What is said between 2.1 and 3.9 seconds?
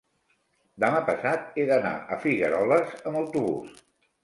a Figueroles amb autobús.